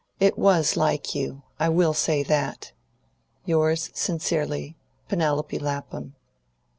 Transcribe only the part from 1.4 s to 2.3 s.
I will say